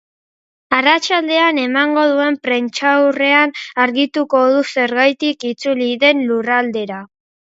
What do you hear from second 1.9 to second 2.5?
duen